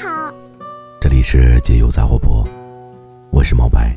[0.00, 0.32] 好。
[0.98, 2.42] 这里是解忧杂货铺，
[3.30, 3.94] 我是毛白。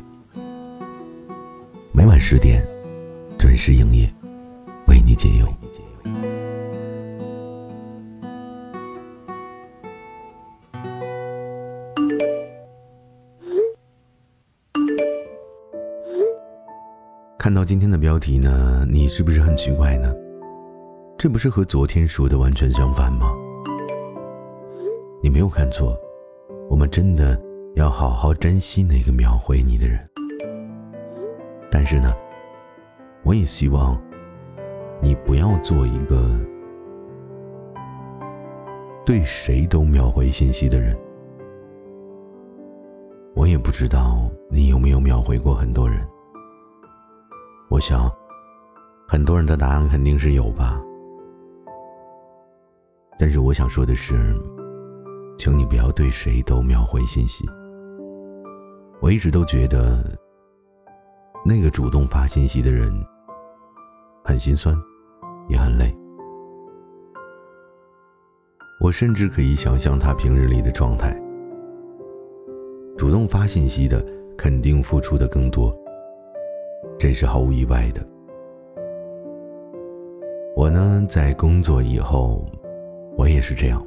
[1.92, 2.62] 每晚十点
[3.38, 4.12] 准时营业，
[4.86, 5.46] 为你解忧。
[17.38, 20.14] 看到今天的标题呢，你是不是很奇怪呢？
[21.18, 23.30] 这不是和昨天说的完全相反吗？
[25.24, 25.98] 你没有看错，
[26.68, 27.40] 我们真的
[27.76, 29.98] 要好好珍惜那个秒回你的人。
[31.70, 32.12] 但是呢，
[33.22, 33.98] 我也希望
[35.00, 36.38] 你不要做一个
[39.06, 40.94] 对谁都秒回信息的人。
[43.34, 46.06] 我也不知道你有没有秒回过很多人。
[47.70, 48.12] 我想，
[49.08, 50.78] 很多人的答案肯定是有吧。
[53.18, 54.38] 但是我想说的是，
[55.36, 57.44] 请你不要对谁都秒回信息。
[59.00, 60.02] 我一直都觉得，
[61.44, 62.90] 那个主动发信息的人
[64.24, 64.74] 很心酸，
[65.48, 65.94] 也很累。
[68.80, 71.18] 我甚至可以想象他平日里的状态。
[72.96, 74.04] 主动发信息的，
[74.38, 75.76] 肯定付出的更多。
[76.98, 78.06] 这是毫无意外的。
[80.56, 82.46] 我呢，在工作以后，
[83.16, 83.84] 我也是这样，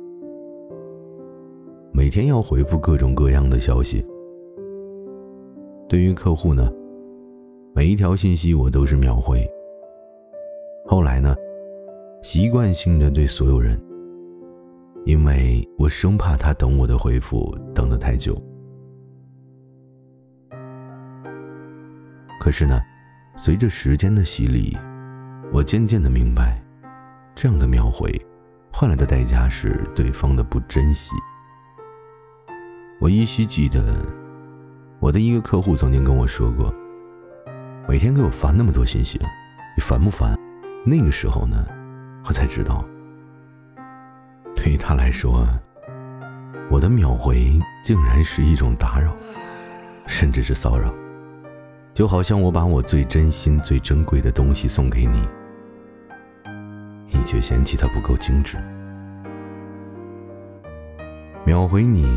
[1.98, 4.06] 每天要回复各种各样的消息。
[5.90, 6.72] 对于客户呢，
[7.73, 9.44] 每一条信息我都是秒回。
[10.86, 11.36] 后来呢，
[12.22, 13.81] 习惯性的对所有人，
[15.06, 18.40] 因为我生怕他等我的回复等得太久。
[22.40, 22.80] 可是呢。
[23.40, 24.75] 随着时间的洗礼，
[25.53, 26.59] 我渐渐的明白，
[27.35, 28.12] 这样的秒回，
[28.74, 31.12] 换来的代价是对方的不珍惜。
[33.00, 33.96] 我依稀记得，
[35.00, 36.74] 我的一个客户曾经跟我说过，
[37.88, 39.19] 每天给我发那么多信息，
[39.75, 40.35] 你烦不烦？
[40.84, 41.63] 那个时候呢，
[42.25, 42.84] 我才知道，
[44.56, 45.47] 对于他来说，
[46.72, 49.16] 我的秒回竟然是一种打扰，
[50.08, 50.91] 甚至是骚扰。
[51.94, 55.22] 就好像我把我最真心、最珍贵的东西送给你，
[57.12, 58.58] 你却嫌弃它不够精致。
[61.46, 62.08] 秒回你，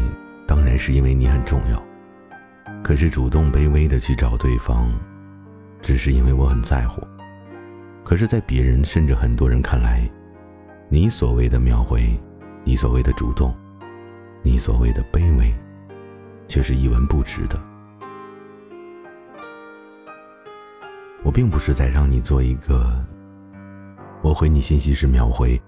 [0.50, 1.80] 当然是因为你很重要。
[2.82, 4.90] 可是主动卑微的去找对方，
[5.80, 7.00] 只是因为我很在乎。
[8.02, 10.10] 可是，在别人甚至很多人看来，
[10.88, 12.18] 你所谓的秒回，
[12.64, 13.54] 你所谓的主动，
[14.42, 15.54] 你所谓的卑微，
[16.48, 17.56] 却是一文不值的。
[21.22, 22.92] 我并不是在让你做一个，
[24.20, 25.62] 我回你信息是秒回，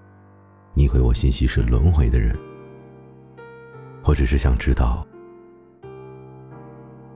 [0.75, 2.37] 你回我信息是轮回的人。
[4.05, 5.07] 我只是想知道，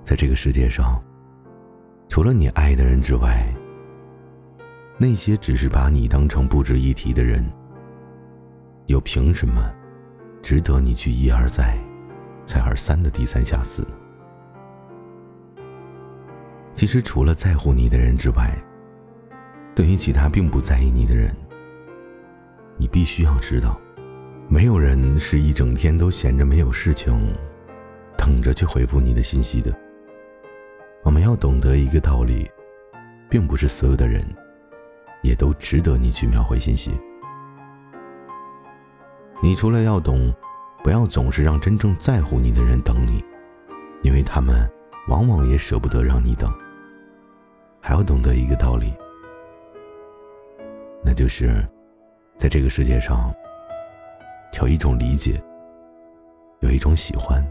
[0.05, 1.03] 在这个世界上，
[2.09, 3.53] 除了你爱的人之外，
[4.97, 7.45] 那些只是把你当成不值一提的人，
[8.87, 9.71] 又凭什么
[10.41, 11.77] 值得你去一而再、
[12.47, 13.91] 再而三的低三下四呢？
[16.75, 18.57] 其实，除了在乎你的人之外，
[19.75, 21.35] 对于其他并不在意你的人，
[22.79, 23.79] 你必须要知道，
[24.49, 27.37] 没有人是一整天都闲着没有事情，
[28.17, 29.77] 等着去回复你的信息的。
[31.03, 32.49] 我们要懂得一个道理，
[33.29, 34.25] 并不是所有的人，
[35.21, 36.93] 也都值得你去秒回信息。
[39.43, 40.33] 你除了要懂，
[40.83, 43.25] 不要总是让真正在乎你的人等你，
[44.03, 44.69] 因为他们
[45.09, 46.49] 往往也舍不得让你等。
[47.81, 48.95] 还要懂得一个道理，
[51.05, 51.67] 那就是，
[52.39, 53.35] 在这个世界上，
[54.53, 55.41] 有一种理解，
[56.61, 57.45] 有一种喜欢，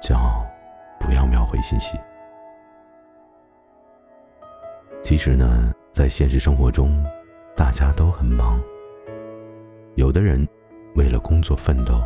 [0.00, 0.44] 叫
[1.00, 1.98] 不要秒回信息。
[5.02, 7.04] 其实呢，在现实生活中，
[7.56, 8.62] 大家都很忙，
[9.96, 10.46] 有的人
[10.94, 12.00] 为了工作奋斗，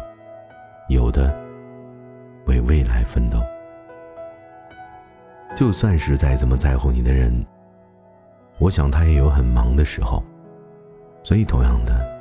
[0.88, 1.36] 有的
[2.46, 3.38] 为未来奋斗。
[5.54, 7.44] 就算是再怎么在乎你的人，
[8.58, 10.22] 我想他也有很忙的时候，
[11.22, 12.15] 所以同样的，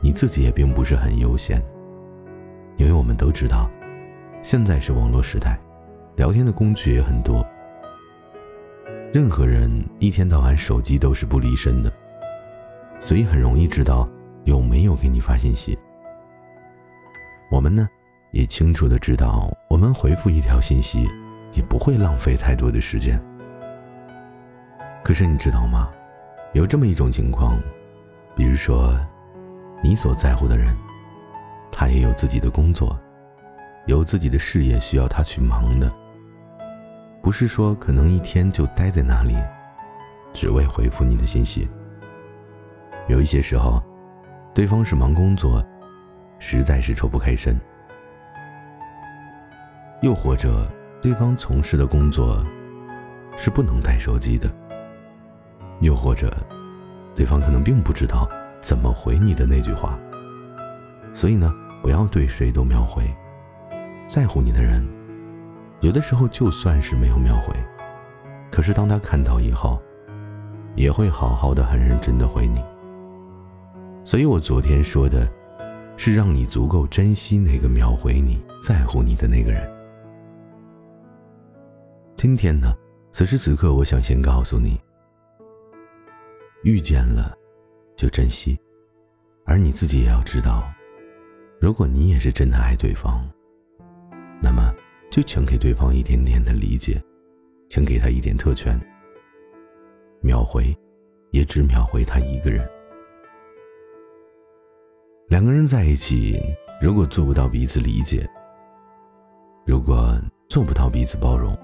[0.00, 1.62] 你自己也并不是很悠闲。
[2.76, 3.70] 因为我们都知道，
[4.42, 5.58] 现在是网络时代，
[6.16, 7.46] 聊天的工具也很多，
[9.12, 11.92] 任何人一天到晚手机都是不离身的，
[12.98, 14.08] 所以很容易知道
[14.44, 15.78] 有没有给你发信息。
[17.50, 17.88] 我们呢，
[18.32, 21.08] 也清楚的知道，我们回复一条信息。
[21.52, 23.20] 也不会浪费太多的时间。
[25.02, 25.90] 可是你知道吗？
[26.52, 27.60] 有这么一种情况，
[28.36, 28.96] 比如说，
[29.82, 30.76] 你所在乎的人，
[31.72, 32.98] 他也有自己的工作，
[33.86, 35.90] 有自己的事业需要他去忙的，
[37.22, 39.36] 不是说可能一天就待在那里，
[40.34, 41.68] 只为回复你的信息。
[43.08, 43.82] 有一些时候，
[44.54, 45.64] 对方是忙工作，
[46.38, 47.54] 实在是抽不开身；
[50.02, 52.44] 又或者，对方从事的工作
[53.36, 54.48] 是不能带手机的；
[55.80, 56.30] 又或者，
[57.14, 58.28] 对方可能并不知道
[58.60, 59.98] 怎么回你的那句话。
[61.12, 61.52] 所以呢，
[61.82, 63.02] 不要对谁都秒回。
[64.08, 64.86] 在乎你的人，
[65.80, 67.54] 有的时候就算是没有秒回，
[68.50, 69.80] 可是当他看到以后，
[70.74, 72.62] 也会好好的、很认真的回你。
[74.04, 75.28] 所以我昨天说的，
[75.96, 79.70] 是让你足够珍惜那个秒回你、在乎你的那个人。
[82.16, 82.74] 今天呢，
[83.12, 84.80] 此时此刻，我想先告诉你，
[86.64, 87.36] 遇见了
[88.00, 88.58] 就珍惜，
[89.44, 90.72] 而你自己也要知道，
[91.60, 93.30] 如果你也是真的爱对方。
[94.42, 94.74] 那么，
[95.10, 96.98] 就请给对方一点点的理解，
[97.68, 98.80] 请给他一点特权。
[100.22, 100.74] 秒回，
[101.30, 102.66] 也只秒回他一个人。
[105.28, 106.40] 两个人在一起，
[106.80, 108.26] 如果做不到彼此理解，
[109.66, 110.18] 如果
[110.48, 111.54] 做不到彼此包容，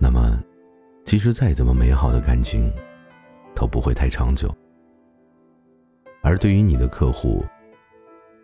[0.00, 0.42] 那么，
[1.04, 2.72] 其实再怎么美好的感情，
[3.54, 4.50] 都不会太长久。
[6.24, 7.44] 而对于你的客户，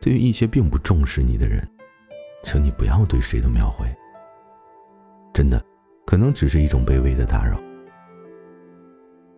[0.03, 1.67] 对于一些并不重视你的人，
[2.43, 3.87] 请你不要对谁都秒回。
[5.33, 5.65] 真的，
[6.07, 7.59] 可能只是一种卑微的打扰。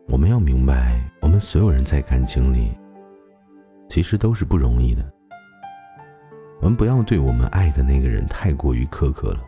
[0.08, 2.72] 我们要明白，我们所有人在感情里，
[3.88, 5.08] 其实都是不容易的。
[6.60, 9.44] 我们不要对我们爱的那个人太过于苛刻了，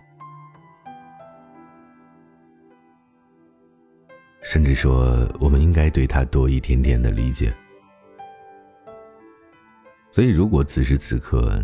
[4.40, 7.52] 甚至说，我们应该对他多一点点的理解。
[10.14, 11.60] 所以，如果此时此刻，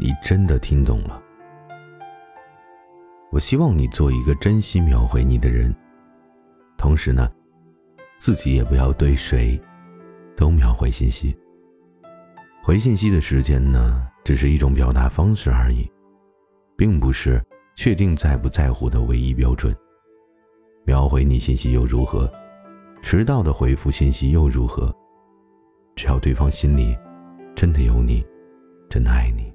[0.00, 1.22] 你真的听懂了。
[3.30, 5.72] 我希望你做一个珍惜秒回你的人，
[6.76, 7.30] 同时呢，
[8.18, 9.56] 自己也不要对谁
[10.36, 11.32] 都秒回信息。
[12.64, 15.88] 回信息的时间呢，只是一种表达方式而已，
[16.76, 17.40] 并不是
[17.76, 19.72] 确定在不在乎的唯一标准。
[20.84, 22.28] 秒回你信息又如何？
[23.02, 24.92] 迟到的回复信息又如何？
[25.94, 26.98] 只要对方心里
[27.60, 28.24] 真的有你，
[28.88, 29.52] 真的爱你。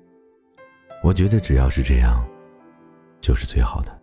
[1.01, 2.23] 我觉得只要是这样，
[3.19, 3.99] 就是最好的。